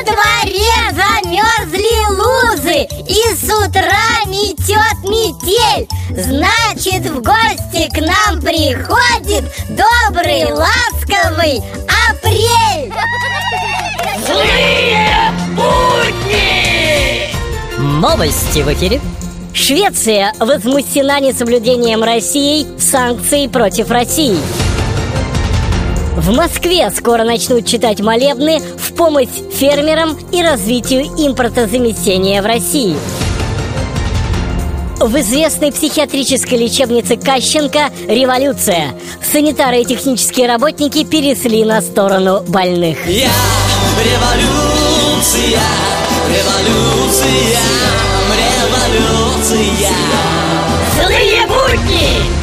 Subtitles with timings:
[0.00, 9.44] На дворе замерзли лузы И с утра метет метель Значит, в гости к нам приходит
[9.68, 11.62] Добрый, ласковый
[12.08, 12.90] апрель
[14.26, 17.28] Злые будни!
[17.76, 19.00] Новости в эфире.
[19.52, 24.38] Швеция возмущена несоблюдением Россией санкций против России.
[26.20, 32.94] В Москве скоро начнут читать молебны в помощь фермерам и развитию импортозамещения в России.
[34.98, 38.88] В известной психиатрической лечебнице Кащенко революция.
[39.32, 42.98] Санитары и технические работники пересли на сторону больных.
[43.06, 43.30] Я
[44.04, 45.58] революция,
[46.28, 47.60] революция,
[48.92, 49.88] революция.
[51.02, 52.39] Злые будни!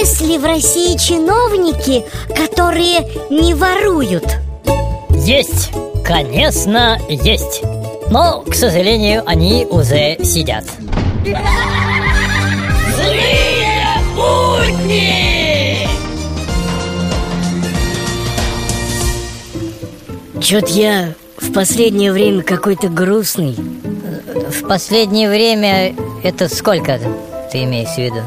[0.00, 4.24] Есть ли в России чиновники, которые не воруют?
[5.10, 5.70] Есть,
[6.04, 7.62] конечно, есть.
[8.08, 10.64] Но, к сожалению, они уже сидят.
[12.94, 15.88] Злые будни!
[20.40, 23.56] Чё-то я в последнее время какой-то грустный.
[23.56, 27.00] В последнее время это сколько
[27.50, 28.22] ты имеешь в виду?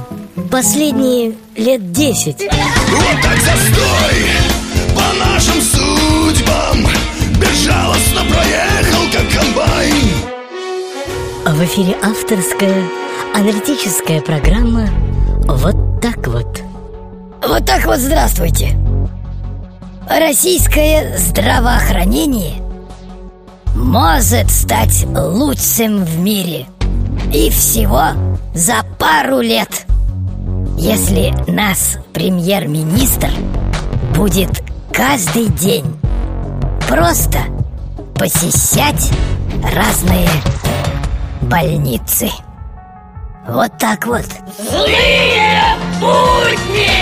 [0.49, 2.41] Последние лет десять.
[2.41, 4.25] Вот так застой
[4.95, 6.87] по нашим судьбам.
[7.39, 9.93] Безжалостно проехал, как комбайн.
[11.45, 12.83] В эфире авторская
[13.35, 14.89] аналитическая программа
[15.45, 16.61] «Вот так вот».
[17.47, 18.77] Вот так вот здравствуйте.
[20.07, 22.61] Российское здравоохранение
[23.75, 26.67] может стать лучшим в мире.
[27.33, 28.09] И всего
[28.53, 29.85] за пару лет
[30.81, 33.29] если нас премьер-министр
[34.15, 35.85] будет каждый день
[36.89, 37.37] просто
[38.15, 39.11] посещать
[39.75, 40.27] разные
[41.43, 42.31] больницы.
[43.47, 44.25] Вот так вот.
[44.57, 47.00] Злые будни!